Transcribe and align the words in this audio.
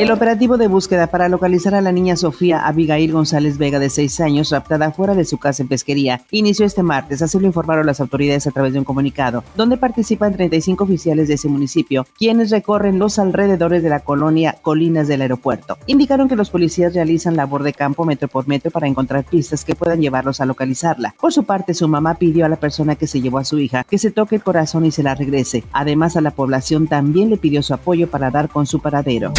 El 0.00 0.10
operativo 0.12 0.56
de 0.56 0.66
búsqueda 0.66 1.08
para 1.08 1.28
localizar 1.28 1.74
a 1.74 1.82
la 1.82 1.92
niña 1.92 2.16
Sofía 2.16 2.66
Abigail 2.66 3.12
González 3.12 3.58
Vega, 3.58 3.78
de 3.78 3.90
seis 3.90 4.18
años, 4.20 4.48
raptada 4.48 4.92
fuera 4.92 5.14
de 5.14 5.26
su 5.26 5.36
casa 5.36 5.62
en 5.62 5.68
Pesquería, 5.68 6.22
inició 6.30 6.64
este 6.64 6.82
martes. 6.82 7.20
Así 7.20 7.38
lo 7.38 7.44
informaron 7.44 7.84
las 7.84 8.00
autoridades 8.00 8.46
a 8.46 8.50
través 8.50 8.72
de 8.72 8.78
un 8.78 8.86
comunicado, 8.86 9.44
donde 9.56 9.76
participan 9.76 10.32
35 10.32 10.84
oficiales 10.84 11.28
de 11.28 11.34
ese 11.34 11.48
municipio, 11.48 12.06
quienes 12.16 12.48
recorren 12.48 12.98
los 12.98 13.18
alrededores 13.18 13.82
de 13.82 13.90
la 13.90 14.00
colonia 14.00 14.56
Colinas 14.62 15.06
del 15.06 15.20
aeropuerto. 15.20 15.76
Indicaron 15.84 16.30
que 16.30 16.36
los 16.36 16.48
policías 16.48 16.94
realizan 16.94 17.36
labor 17.36 17.62
de 17.62 17.74
campo 17.74 18.06
metro 18.06 18.26
por 18.26 18.48
metro 18.48 18.70
para 18.70 18.88
encontrar 18.88 19.24
pistas 19.24 19.66
que 19.66 19.74
puedan 19.74 20.00
llevarlos 20.00 20.40
a 20.40 20.46
localizarla. 20.46 21.14
Por 21.20 21.34
su 21.34 21.44
parte, 21.44 21.74
su 21.74 21.88
mamá 21.88 22.14
pidió 22.14 22.46
a 22.46 22.48
la 22.48 22.56
persona 22.56 22.96
que 22.96 23.06
se 23.06 23.20
llevó 23.20 23.36
a 23.36 23.44
su 23.44 23.58
hija 23.58 23.84
que 23.84 23.98
se 23.98 24.10
toque 24.10 24.36
el 24.36 24.42
corazón 24.42 24.86
y 24.86 24.92
se 24.92 25.02
la 25.02 25.14
regrese. 25.14 25.62
Además, 25.72 26.16
a 26.16 26.22
la 26.22 26.30
población 26.30 26.86
también 26.86 27.28
le 27.28 27.36
pidió 27.36 27.62
su 27.62 27.74
apoyo 27.74 28.08
para 28.08 28.30
dar 28.30 28.48
con 28.48 28.64
su 28.64 28.80
paradero. 28.80 29.34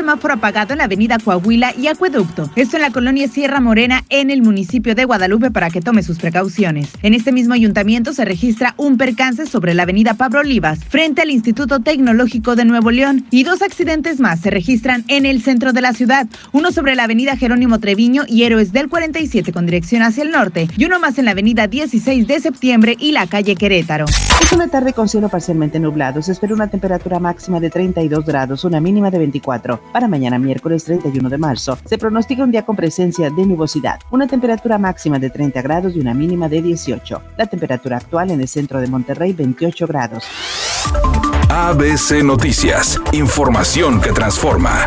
Semáforo 0.00 0.32
apagado 0.32 0.72
en 0.72 0.78
la 0.78 0.84
avenida 0.84 1.18
Coahuila 1.22 1.74
y 1.76 1.86
Acueducto. 1.88 2.50
Esto 2.56 2.76
en 2.76 2.82
la 2.82 2.90
colonia 2.90 3.28
Sierra 3.28 3.60
Morena, 3.60 4.02
en 4.08 4.30
el 4.30 4.40
municipio 4.40 4.94
de 4.94 5.04
Guadalupe, 5.04 5.50
para 5.50 5.68
que 5.68 5.82
tome 5.82 6.02
sus 6.02 6.16
precauciones. 6.18 6.88
En 7.02 7.12
este 7.12 7.32
mismo 7.32 7.52
ayuntamiento 7.52 8.14
se 8.14 8.24
registra 8.24 8.72
un 8.78 8.96
percance 8.96 9.44
sobre 9.44 9.74
la 9.74 9.82
avenida 9.82 10.14
Pablo 10.14 10.40
Olivas, 10.40 10.82
frente 10.86 11.20
al 11.20 11.28
Instituto 11.28 11.80
Tecnológico 11.80 12.56
de 12.56 12.64
Nuevo 12.64 12.90
León. 12.90 13.26
Y 13.30 13.42
dos 13.42 13.60
accidentes 13.60 14.20
más 14.20 14.40
se 14.40 14.48
registran 14.48 15.04
en 15.08 15.26
el 15.26 15.42
centro 15.42 15.74
de 15.74 15.82
la 15.82 15.92
ciudad. 15.92 16.26
Uno 16.52 16.72
sobre 16.72 16.94
la 16.94 17.04
avenida 17.04 17.36
Jerónimo 17.36 17.78
Treviño 17.78 18.22
y 18.26 18.44
Héroes 18.44 18.72
del 18.72 18.88
47 18.88 19.52
con 19.52 19.66
dirección 19.66 20.00
hacia 20.00 20.22
el 20.22 20.30
norte. 20.30 20.66
Y 20.78 20.86
uno 20.86 20.98
más 20.98 21.18
en 21.18 21.26
la 21.26 21.32
avenida 21.32 21.66
16 21.66 22.26
de 22.26 22.40
septiembre 22.40 22.96
y 22.98 23.12
la 23.12 23.26
calle 23.26 23.54
Querétaro. 23.54 24.06
Es 24.06 24.50
una 24.54 24.68
tarde 24.68 24.94
con 24.94 25.10
cielo 25.10 25.28
parcialmente 25.28 25.78
nublado. 25.78 26.22
Se 26.22 26.32
espera 26.32 26.54
una 26.54 26.68
temperatura 26.68 27.18
máxima 27.18 27.60
de 27.60 27.68
32 27.68 28.24
grados, 28.24 28.64
una 28.64 28.80
mínima 28.80 29.10
de 29.10 29.18
24. 29.18 29.89
Para 29.92 30.06
mañana 30.06 30.38
miércoles 30.38 30.84
31 30.84 31.28
de 31.28 31.38
marzo 31.38 31.76
se 31.84 31.98
pronostica 31.98 32.44
un 32.44 32.50
día 32.50 32.64
con 32.64 32.76
presencia 32.76 33.28
de 33.30 33.44
nubosidad, 33.44 33.98
una 34.10 34.26
temperatura 34.26 34.78
máxima 34.78 35.18
de 35.18 35.30
30 35.30 35.62
grados 35.62 35.96
y 35.96 36.00
una 36.00 36.14
mínima 36.14 36.48
de 36.48 36.62
18. 36.62 37.22
La 37.36 37.46
temperatura 37.46 37.96
actual 37.96 38.30
en 38.30 38.40
el 38.40 38.48
centro 38.48 38.80
de 38.80 38.86
Monterrey 38.86 39.32
28 39.32 39.86
grados. 39.86 40.24
ABC 41.48 42.22
Noticias, 42.22 43.00
información 43.12 44.00
que 44.00 44.12
transforma. 44.12 44.86